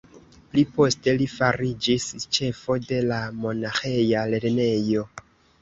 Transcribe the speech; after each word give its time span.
Pli 0.53 0.61
poste 0.77 1.13
li 1.19 1.27
fariĝis 1.33 2.07
ĉefo 2.37 2.79
de 2.89 3.03
la 3.13 3.21
monaĥeja 3.45 4.25
lernejo. 4.37 5.07